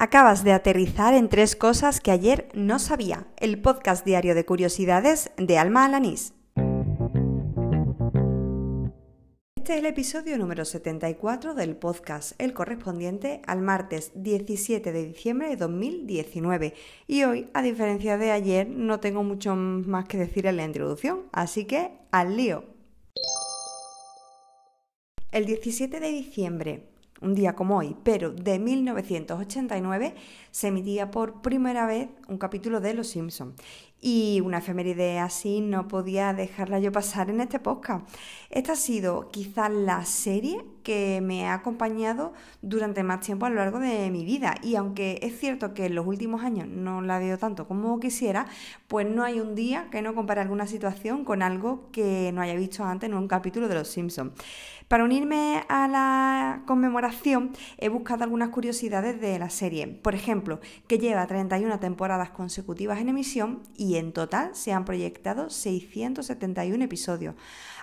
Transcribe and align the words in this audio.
Acabas 0.00 0.44
de 0.44 0.52
aterrizar 0.52 1.12
en 1.12 1.28
tres 1.28 1.56
cosas 1.56 2.00
que 2.00 2.12
ayer 2.12 2.48
no 2.54 2.78
sabía. 2.78 3.26
El 3.36 3.60
podcast 3.60 4.06
diario 4.06 4.36
de 4.36 4.44
curiosidades 4.44 5.32
de 5.36 5.58
Alma 5.58 5.84
Alanís. 5.84 6.34
Este 9.56 9.72
es 9.72 9.78
el 9.80 9.86
episodio 9.86 10.38
número 10.38 10.64
74 10.64 11.54
del 11.54 11.74
podcast, 11.74 12.40
el 12.40 12.52
correspondiente 12.52 13.42
al 13.48 13.60
martes 13.60 14.12
17 14.14 14.92
de 14.92 15.04
diciembre 15.04 15.48
de 15.48 15.56
2019. 15.56 16.74
Y 17.08 17.24
hoy, 17.24 17.50
a 17.52 17.60
diferencia 17.60 18.16
de 18.18 18.30
ayer, 18.30 18.68
no 18.68 19.00
tengo 19.00 19.24
mucho 19.24 19.56
más 19.56 20.06
que 20.06 20.16
decir 20.16 20.46
en 20.46 20.58
la 20.58 20.64
introducción, 20.64 21.24
así 21.32 21.64
que 21.64 21.90
al 22.12 22.36
lío. 22.36 22.62
El 25.32 25.44
17 25.44 25.98
de 25.98 26.08
diciembre 26.08 26.97
un 27.20 27.34
día 27.34 27.54
como 27.54 27.78
hoy, 27.78 27.96
pero 28.02 28.30
de 28.30 28.58
1989, 28.58 30.14
se 30.50 30.68
emitía 30.68 31.10
por 31.10 31.42
primera 31.42 31.86
vez 31.86 32.08
un 32.28 32.38
capítulo 32.38 32.80
de 32.80 32.94
Los 32.94 33.08
Simpsons. 33.08 33.54
Y 34.00 34.40
una 34.44 34.58
efeméride 34.58 35.18
así 35.18 35.60
no 35.60 35.88
podía 35.88 36.32
dejarla 36.32 36.78
yo 36.78 36.92
pasar 36.92 37.30
en 37.30 37.40
este 37.40 37.58
podcast. 37.58 38.08
Esta 38.48 38.72
ha 38.72 38.76
sido 38.76 39.28
quizás 39.30 39.70
la 39.70 40.04
serie 40.04 40.64
que 40.84 41.20
me 41.20 41.46
ha 41.46 41.54
acompañado 41.54 42.32
durante 42.62 43.02
más 43.02 43.20
tiempo 43.20 43.46
a 43.46 43.50
lo 43.50 43.56
largo 43.56 43.80
de 43.80 44.10
mi 44.10 44.24
vida. 44.24 44.54
Y 44.62 44.76
aunque 44.76 45.18
es 45.22 45.38
cierto 45.38 45.74
que 45.74 45.86
en 45.86 45.96
los 45.96 46.06
últimos 46.06 46.42
años 46.42 46.68
no 46.68 47.02
la 47.02 47.18
veo 47.18 47.38
tanto 47.38 47.66
como 47.66 47.98
quisiera, 47.98 48.46
pues 48.86 49.06
no 49.06 49.24
hay 49.24 49.40
un 49.40 49.54
día 49.54 49.88
que 49.90 50.00
no 50.00 50.14
compare 50.14 50.40
alguna 50.40 50.66
situación 50.66 51.24
con 51.24 51.42
algo 51.42 51.90
que 51.90 52.30
no 52.32 52.40
haya 52.40 52.54
visto 52.54 52.84
antes 52.84 53.10
en 53.10 53.16
un 53.16 53.28
capítulo 53.28 53.68
de 53.68 53.74
Los 53.74 53.88
Simpsons. 53.88 54.32
Para 54.88 55.04
unirme 55.04 55.64
a 55.68 55.86
la 55.86 56.62
conmemoración 56.66 57.50
he 57.76 57.90
buscado 57.90 58.24
algunas 58.24 58.48
curiosidades 58.48 59.20
de 59.20 59.38
la 59.38 59.50
serie. 59.50 59.86
Por 59.86 60.14
ejemplo, 60.14 60.60
que 60.86 60.98
lleva 60.98 61.26
31 61.26 61.78
temporadas 61.78 62.30
consecutivas 62.30 62.98
en 62.98 63.10
emisión 63.10 63.60
y 63.76 63.87
en 63.96 64.12
total 64.12 64.54
se 64.54 64.72
han 64.72 64.84
proyectado 64.84 65.50
671 65.50 66.84
episodios. 66.84 67.34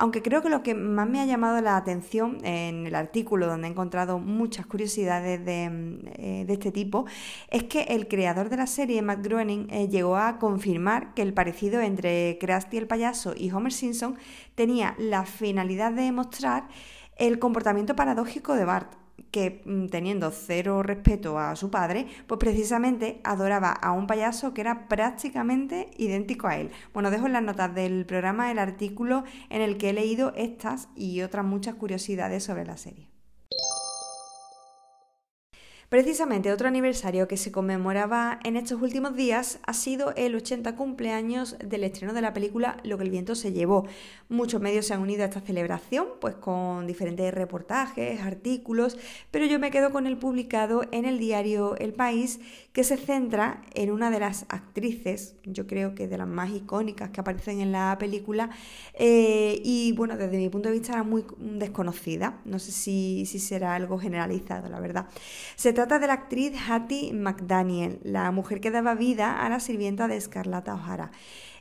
Aunque 0.00 0.22
creo 0.22 0.42
que 0.42 0.48
lo 0.48 0.62
que 0.62 0.74
más 0.74 1.08
me 1.08 1.20
ha 1.20 1.26
llamado 1.26 1.60
la 1.60 1.76
atención 1.76 2.38
en 2.44 2.86
el 2.86 2.94
artículo 2.94 3.48
donde 3.48 3.66
he 3.66 3.70
encontrado 3.70 4.20
muchas 4.20 4.64
curiosidades 4.64 5.44
de, 5.44 6.00
eh, 6.16 6.46
este 6.48 6.70
tipo 6.70 7.06
es 7.50 7.64
que 7.64 7.82
el 7.82 8.06
creador 8.06 8.48
de 8.48 8.58
la 8.58 8.68
serie, 8.68 9.02
Matt 9.02 9.24
Groening, 9.24 9.66
eh, 9.70 9.88
llegó 9.88 10.16
a 10.16 10.38
confirmar 10.38 11.14
que 11.14 11.22
el 11.22 11.34
parecido 11.34 11.80
entre 11.80 12.38
Krusty 12.38 12.78
el 12.78 12.86
payaso 12.86 13.34
y 13.36 13.50
Homer 13.50 13.72
Simpson 13.72 14.16
tenía 14.54 14.94
la 14.98 15.24
finalidad 15.24 15.92
de 15.92 16.12
mostrar 16.12 16.68
el 17.16 17.40
comportamiento 17.40 17.96
paradójico 17.96 18.54
de 18.54 18.64
Bart, 18.64 18.92
que 19.30 19.62
mm, 19.64 19.86
teniendo 19.86 20.30
cero 20.30 20.82
respeto 20.82 21.38
a 21.38 21.56
su 21.56 21.70
padre, 21.70 22.06
pues 22.26 22.38
precisamente 22.38 23.20
adoraba 23.24 23.72
a 23.72 23.92
un 23.92 24.06
payaso 24.06 24.54
que 24.54 24.60
era 24.60 24.88
prácticamente 24.88 25.90
idéntico 25.96 26.46
a 26.46 26.56
él. 26.56 26.70
Bueno, 26.94 27.10
dejo 27.10 27.26
en 27.26 27.32
las 27.34 27.42
notas 27.42 27.74
del 27.74 28.06
programa 28.06 28.50
el 28.50 28.58
artículo 28.58 29.24
en 29.50 29.62
el 29.62 29.76
que 29.76 29.90
he 29.90 29.92
leído 29.92 30.32
estas 30.36 30.88
y 30.94 31.22
otras 31.22 31.44
muchas 31.44 31.74
curiosidades 31.74 32.44
sobre 32.44 32.64
la 32.64 32.76
serie. 32.76 33.17
Precisamente 35.88 36.52
otro 36.52 36.68
aniversario 36.68 37.28
que 37.28 37.38
se 37.38 37.50
conmemoraba 37.50 38.40
en 38.44 38.58
estos 38.58 38.82
últimos 38.82 39.16
días 39.16 39.58
ha 39.64 39.72
sido 39.72 40.12
el 40.16 40.34
80 40.34 40.76
cumpleaños 40.76 41.56
del 41.64 41.82
estreno 41.82 42.12
de 42.12 42.20
la 42.20 42.34
película 42.34 42.76
Lo 42.84 42.98
que 42.98 43.04
el 43.04 43.10
viento 43.10 43.34
se 43.34 43.52
llevó. 43.52 43.86
Muchos 44.28 44.60
medios 44.60 44.84
se 44.84 44.92
han 44.92 45.00
unido 45.00 45.22
a 45.22 45.28
esta 45.28 45.40
celebración, 45.40 46.06
pues 46.20 46.34
con 46.34 46.86
diferentes 46.86 47.32
reportajes, 47.32 48.20
artículos, 48.20 48.98
pero 49.30 49.46
yo 49.46 49.58
me 49.58 49.70
quedo 49.70 49.90
con 49.90 50.06
el 50.06 50.18
publicado 50.18 50.82
en 50.92 51.06
el 51.06 51.18
diario 51.18 51.74
El 51.76 51.94
País, 51.94 52.38
que 52.74 52.84
se 52.84 52.98
centra 52.98 53.62
en 53.72 53.90
una 53.90 54.10
de 54.10 54.20
las 54.20 54.44
actrices, 54.50 55.36
yo 55.44 55.66
creo 55.66 55.94
que 55.94 56.06
de 56.06 56.18
las 56.18 56.28
más 56.28 56.50
icónicas 56.50 57.08
que 57.10 57.22
aparecen 57.22 57.62
en 57.62 57.72
la 57.72 57.96
película, 57.98 58.50
eh, 58.92 59.62
y 59.64 59.92
bueno, 59.92 60.18
desde 60.18 60.36
mi 60.36 60.50
punto 60.50 60.68
de 60.68 60.74
vista 60.74 60.92
era 60.92 61.02
muy 61.02 61.24
desconocida, 61.38 62.42
no 62.44 62.58
sé 62.58 62.72
si, 62.72 63.24
si 63.24 63.38
será 63.38 63.74
algo 63.74 63.98
generalizado, 63.98 64.68
la 64.68 64.80
verdad. 64.80 65.06
Trata 65.78 66.00
de 66.00 66.08
la 66.08 66.14
actriz 66.14 66.54
Hattie 66.68 67.12
McDaniel, 67.12 68.00
la 68.02 68.32
mujer 68.32 68.60
que 68.60 68.72
daba 68.72 68.96
vida 68.96 69.46
a 69.46 69.48
la 69.48 69.60
sirvienta 69.60 70.08
de 70.08 70.20
Scarlett 70.20 70.66
O'Hara. 70.66 71.12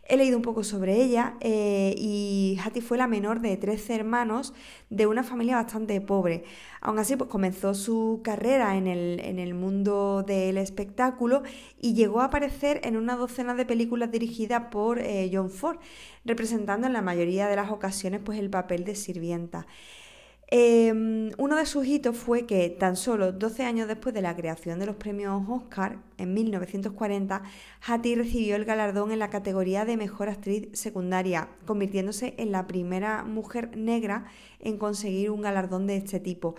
He 0.07 0.17
leído 0.17 0.38
un 0.38 0.41
poco 0.41 0.63
sobre 0.63 0.95
ella 0.95 1.35
eh, 1.39 1.94
y 1.95 2.57
Hattie 2.66 2.81
fue 2.81 2.97
la 2.97 3.05
menor 3.05 3.41
de 3.41 3.55
13 3.57 3.94
hermanos 3.94 4.55
de 4.89 5.05
una 5.05 5.23
familia 5.23 5.57
bastante 5.57 6.01
pobre. 6.01 6.45
Aún 6.81 6.97
así, 6.97 7.16
pues 7.16 7.29
comenzó 7.29 7.75
su 7.75 8.22
carrera 8.23 8.75
en 8.75 8.88
el, 8.88 9.19
en 9.19 9.38
el 9.38 9.53
mundo 9.53 10.23
del 10.25 10.57
espectáculo 10.57 11.44
y 11.79 11.94
llegó 11.94 12.22
a 12.22 12.25
aparecer 12.25 12.81
en 12.85 12.97
una 12.97 13.17
docena 13.17 13.53
de 13.53 13.67
películas 13.67 14.09
dirigidas 14.09 14.63
por 14.72 14.97
eh, 14.97 15.29
John 15.31 15.51
Ford, 15.51 15.78
representando 16.25 16.88
en 16.88 16.94
la 16.94 17.03
mayoría 17.03 17.47
de 17.49 17.55
las 17.55 17.69
ocasiones 17.69 18.22
pues, 18.25 18.39
el 18.39 18.49
papel 18.49 18.84
de 18.84 18.95
sirvienta. 18.95 19.67
Em, 20.50 21.31
uno 21.38 21.58
de 21.58 21.66
sus 21.66 21.85
hitos 21.85 22.16
fue 22.16 22.46
que 22.46 22.69
tan 22.69 22.96
solo 22.96 23.34
12 23.34 23.66
años 23.66 23.90
después 23.90 24.16
de 24.16 24.22
la 24.22 24.34
creación 24.34 24.80
de 24.80 24.85
los 24.85 24.96
premios 24.96 25.44
Oscar, 25.50 26.00
en 26.18 26.34
1940, 26.34 27.44
Hattie 27.85 28.16
recibió 28.16 28.56
el 28.56 28.63
galardón 28.63 29.12
en 29.12 29.19
la 29.19 29.30
categoría 29.30 29.84
de 29.84 29.97
Mejor 29.97 30.30
Actriz 30.30 30.69
Secundaria, 30.72 31.50
convirtiéndose 31.66 32.34
en 32.38 32.53
la 32.53 32.66
primera 32.66 33.25
mujer 33.25 33.75
negra 33.75 34.25
en 34.62 34.78
conseguir 34.78 35.31
un 35.31 35.41
galardón 35.41 35.85
de 35.85 35.97
este 35.97 36.22
tipo. 36.22 36.56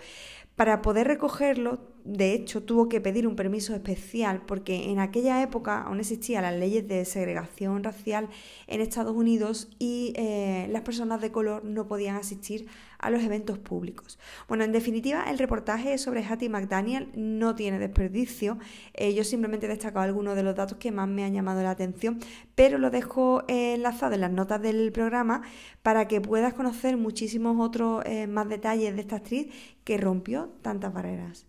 Para 0.59 0.81
poder 0.81 1.07
recogerlo, 1.07 1.79
de 2.03 2.33
hecho, 2.33 2.63
tuvo 2.63 2.89
que 2.89 2.99
pedir 2.99 3.27
un 3.27 3.37
permiso 3.37 3.73
especial 3.73 4.41
porque 4.45 4.89
en 4.89 4.99
aquella 4.99 5.41
época 5.41 5.83
aún 5.83 6.01
existían 6.01 6.43
las 6.43 6.53
leyes 6.53 6.85
de 6.85 7.05
segregación 7.05 7.81
racial 7.81 8.27
en 8.67 8.81
Estados 8.81 9.15
Unidos 9.15 9.69
y 9.79 10.11
eh, 10.17 10.67
las 10.69 10.81
personas 10.81 11.21
de 11.21 11.31
color 11.31 11.63
no 11.63 11.87
podían 11.87 12.17
asistir 12.17 12.67
a 12.97 13.09
los 13.09 13.23
eventos 13.23 13.57
públicos. 13.57 14.19
Bueno, 14.49 14.65
en 14.65 14.73
definitiva, 14.73 15.23
el 15.29 15.37
reportaje 15.37 15.97
sobre 15.97 16.25
Hattie 16.25 16.49
McDaniel 16.49 17.09
no 17.15 17.55
tiene 17.55 17.79
desperdicio. 17.79 18.57
Eh, 18.93 19.13
yo 19.13 19.23
simplemente 19.23 19.65
he 19.65 19.69
destacado 19.69 20.03
algunos 20.03 20.35
de 20.35 20.43
los 20.43 20.55
datos 20.55 20.77
que 20.77 20.91
más 20.91 21.07
me 21.07 21.23
han 21.23 21.33
llamado 21.33 21.63
la 21.63 21.71
atención, 21.71 22.19
pero 22.55 22.77
lo 22.77 22.89
dejo 22.89 23.43
enlazado 23.47 24.15
en 24.15 24.21
las 24.21 24.31
notas 24.31 24.61
del 24.61 24.91
programa 24.91 25.43
para 25.83 26.09
que 26.09 26.19
puedas 26.19 26.53
conocer 26.53 26.97
muchísimos 26.97 27.57
otros 27.65 28.03
eh, 28.05 28.27
más 28.27 28.49
detalles 28.49 28.93
de 28.95 29.01
esta 29.01 29.17
actriz 29.17 29.47
que 29.85 29.97
rompió 29.97 30.48
tantas 30.61 30.93
barreras. 30.93 31.47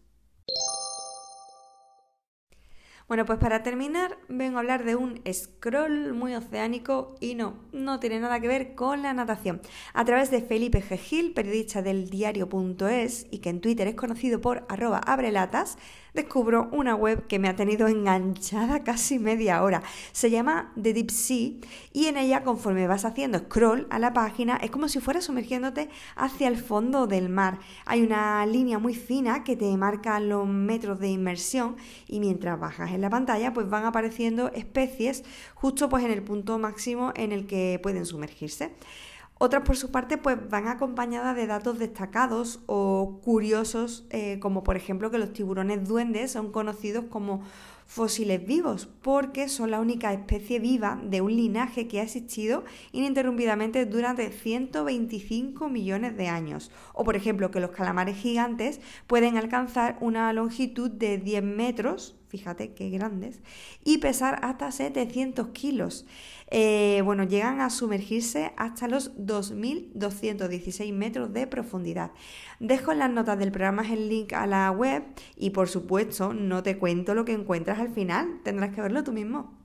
Bueno, 3.10 3.26
pues 3.26 3.40
para 3.40 3.64
terminar 3.64 4.18
vengo 4.28 4.58
a 4.58 4.60
hablar 4.60 4.84
de 4.84 4.94
un 4.94 5.20
scroll 5.32 6.12
muy 6.12 6.36
oceánico 6.36 7.16
y 7.18 7.34
no, 7.34 7.56
no 7.72 7.98
tiene 7.98 8.20
nada 8.20 8.38
que 8.38 8.46
ver 8.46 8.76
con 8.76 9.02
la 9.02 9.12
natación. 9.12 9.60
A 9.94 10.04
través 10.04 10.30
de 10.30 10.42
Felipe 10.42 10.80
G. 10.80 10.96
Gil, 10.96 11.32
periodista 11.32 11.82
del 11.82 12.08
diario.es 12.08 13.26
y 13.32 13.38
que 13.38 13.50
en 13.50 13.60
Twitter 13.60 13.88
es 13.88 13.96
conocido 13.96 14.40
por 14.40 14.64
arroba 14.68 14.98
abrelatas, 14.98 15.76
descubro 16.14 16.68
una 16.72 16.94
web 16.94 17.26
que 17.26 17.38
me 17.38 17.48
ha 17.48 17.56
tenido 17.56 17.88
enganchada 17.88 18.84
casi 18.84 19.18
media 19.18 19.62
hora. 19.62 19.82
Se 20.12 20.30
llama 20.30 20.72
The 20.80 20.92
Deep 20.92 21.10
Sea 21.10 21.52
y 21.92 22.06
en 22.06 22.16
ella 22.16 22.42
conforme 22.42 22.86
vas 22.86 23.04
haciendo 23.04 23.38
scroll 23.38 23.86
a 23.90 23.98
la 23.98 24.12
página 24.12 24.56
es 24.56 24.70
como 24.70 24.88
si 24.88 25.00
fueras 25.00 25.24
sumergiéndote 25.24 25.88
hacia 26.16 26.48
el 26.48 26.56
fondo 26.56 27.06
del 27.06 27.28
mar. 27.28 27.58
Hay 27.86 28.02
una 28.02 28.44
línea 28.46 28.78
muy 28.78 28.94
fina 28.94 29.44
que 29.44 29.56
te 29.56 29.76
marca 29.76 30.20
los 30.20 30.46
metros 30.46 30.98
de 31.00 31.08
inmersión 31.08 31.76
y 32.06 32.20
mientras 32.20 32.58
bajas 32.58 32.90
en 32.92 33.00
la 33.00 33.10
pantalla 33.10 33.52
pues 33.52 33.68
van 33.68 33.84
apareciendo 33.84 34.48
especies 34.52 35.24
justo 35.54 35.88
pues 35.88 36.04
en 36.04 36.10
el 36.10 36.22
punto 36.22 36.58
máximo 36.58 37.12
en 37.16 37.32
el 37.32 37.46
que 37.46 37.78
pueden 37.82 38.06
sumergirse. 38.06 38.72
Otras, 39.42 39.62
por 39.62 39.74
su 39.78 39.90
parte, 39.90 40.18
pues 40.18 40.36
van 40.50 40.68
acompañadas 40.68 41.34
de 41.34 41.46
datos 41.46 41.78
destacados 41.78 42.60
o 42.66 43.20
curiosos, 43.24 44.04
eh, 44.10 44.38
como 44.38 44.62
por 44.62 44.76
ejemplo 44.76 45.10
que 45.10 45.16
los 45.16 45.32
tiburones 45.32 45.88
duendes 45.88 46.32
son 46.32 46.52
conocidos 46.52 47.06
como 47.06 47.40
fósiles 47.86 48.46
vivos, 48.46 48.90
porque 49.00 49.48
son 49.48 49.70
la 49.70 49.80
única 49.80 50.12
especie 50.12 50.58
viva 50.58 51.00
de 51.02 51.22
un 51.22 51.34
linaje 51.34 51.88
que 51.88 52.00
ha 52.00 52.02
existido 52.02 52.64
ininterrumpidamente 52.92 53.86
durante 53.86 54.30
125 54.30 55.70
millones 55.70 56.18
de 56.18 56.28
años. 56.28 56.70
O 56.92 57.04
por 57.04 57.16
ejemplo 57.16 57.50
que 57.50 57.60
los 57.60 57.70
calamares 57.70 58.18
gigantes 58.18 58.82
pueden 59.06 59.38
alcanzar 59.38 59.96
una 60.02 60.30
longitud 60.34 60.90
de 60.90 61.16
10 61.16 61.42
metros 61.42 62.19
fíjate 62.30 62.72
qué 62.72 62.90
grandes, 62.90 63.40
y 63.84 63.98
pesar 63.98 64.38
hasta 64.42 64.70
700 64.70 65.48
kilos. 65.48 66.06
Eh, 66.46 67.02
bueno, 67.04 67.24
llegan 67.24 67.60
a 67.60 67.70
sumergirse 67.70 68.52
hasta 68.56 68.88
los 68.88 69.16
2.216 69.18 70.92
metros 70.92 71.32
de 71.32 71.46
profundidad. 71.46 72.12
Dejo 72.60 72.92
en 72.92 73.00
las 73.00 73.10
notas 73.10 73.38
del 73.38 73.52
programa 73.52 73.82
el 73.82 74.08
link 74.08 74.32
a 74.32 74.46
la 74.46 74.70
web 74.70 75.02
y 75.36 75.50
por 75.50 75.68
supuesto 75.68 76.32
no 76.32 76.62
te 76.62 76.78
cuento 76.78 77.14
lo 77.14 77.24
que 77.24 77.32
encuentras 77.32 77.78
al 77.78 77.92
final, 77.92 78.40
tendrás 78.44 78.74
que 78.74 78.80
verlo 78.80 79.02
tú 79.04 79.12
mismo. 79.12 79.59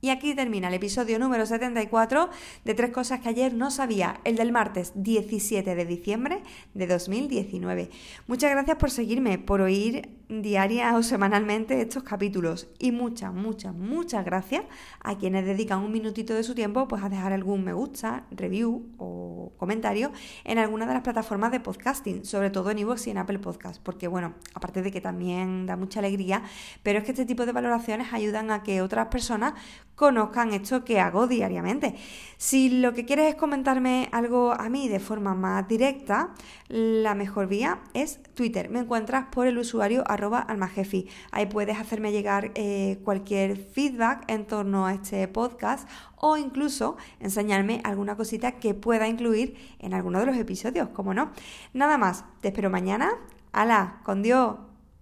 Y 0.00 0.10
aquí 0.10 0.32
termina 0.34 0.68
el 0.68 0.74
episodio 0.74 1.18
número 1.18 1.44
74 1.44 2.30
de 2.64 2.74
tres 2.74 2.92
cosas 2.92 3.18
que 3.18 3.30
ayer 3.30 3.52
no 3.52 3.72
sabía, 3.72 4.20
el 4.22 4.36
del 4.36 4.52
martes 4.52 4.92
17 4.94 5.74
de 5.74 5.84
diciembre 5.86 6.42
de 6.72 6.86
2019. 6.86 7.90
Muchas 8.28 8.50
gracias 8.52 8.76
por 8.76 8.92
seguirme, 8.92 9.38
por 9.38 9.60
oír 9.60 10.08
diaria 10.28 10.94
o 10.96 11.02
semanalmente 11.02 11.80
estos 11.80 12.02
capítulos 12.02 12.68
y 12.78 12.92
muchas, 12.92 13.32
muchas, 13.32 13.74
muchas 13.74 14.24
gracias 14.24 14.64
a 15.00 15.16
quienes 15.16 15.46
dedican 15.46 15.80
un 15.80 15.90
minutito 15.90 16.34
de 16.34 16.42
su 16.42 16.54
tiempo 16.54 16.86
pues 16.86 17.02
a 17.02 17.08
dejar 17.08 17.32
algún 17.32 17.64
me 17.64 17.72
gusta, 17.72 18.26
review 18.30 18.90
o 18.98 19.52
comentario 19.56 20.12
en 20.44 20.58
alguna 20.58 20.86
de 20.86 20.94
las 20.94 21.02
plataformas 21.02 21.50
de 21.50 21.60
podcasting, 21.60 22.24
sobre 22.24 22.50
todo 22.50 22.70
en 22.70 22.78
iVoox 22.78 23.06
y 23.06 23.10
en 23.10 23.18
Apple 23.18 23.38
Podcast, 23.38 23.82
porque 23.82 24.06
bueno, 24.06 24.34
aparte 24.54 24.82
de 24.82 24.92
que 24.92 25.00
también 25.00 25.66
da 25.66 25.76
mucha 25.76 26.00
alegría, 26.00 26.42
pero 26.82 26.98
es 26.98 27.04
que 27.04 27.12
este 27.12 27.24
tipo 27.24 27.46
de 27.46 27.52
valoraciones 27.52 28.12
ayudan 28.12 28.50
a 28.50 28.62
que 28.62 28.82
otras 28.82 29.06
personas 29.06 29.54
conozcan 29.98 30.52
esto 30.52 30.84
que 30.84 31.00
hago 31.00 31.26
diariamente. 31.26 31.96
Si 32.36 32.70
lo 32.70 32.94
que 32.94 33.04
quieres 33.04 33.30
es 33.30 33.34
comentarme 33.34 34.08
algo 34.12 34.52
a 34.52 34.68
mí 34.68 34.88
de 34.88 35.00
forma 35.00 35.34
más 35.34 35.66
directa, 35.66 36.34
la 36.68 37.16
mejor 37.16 37.48
vía 37.48 37.80
es 37.94 38.22
Twitter. 38.34 38.70
Me 38.70 38.78
encuentras 38.78 39.26
por 39.32 39.48
el 39.48 39.58
usuario 39.58 40.04
arroba 40.08 40.38
almajefi. 40.38 41.08
Ahí 41.32 41.46
puedes 41.46 41.78
hacerme 41.80 42.12
llegar 42.12 42.52
eh, 42.54 43.00
cualquier 43.02 43.56
feedback 43.56 44.22
en 44.28 44.46
torno 44.46 44.86
a 44.86 44.94
este 44.94 45.26
podcast 45.26 45.88
o 46.14 46.36
incluso 46.36 46.96
enseñarme 47.18 47.80
alguna 47.82 48.16
cosita 48.16 48.52
que 48.52 48.74
pueda 48.74 49.08
incluir 49.08 49.56
en 49.80 49.94
alguno 49.94 50.20
de 50.20 50.26
los 50.26 50.36
episodios, 50.36 50.90
como 50.90 51.12
no. 51.12 51.32
Nada 51.74 51.98
más, 51.98 52.24
te 52.40 52.48
espero 52.48 52.70
mañana. 52.70 53.10
¡Hala! 53.52 53.98
¡Con 54.04 54.22
Dios! 54.22 54.67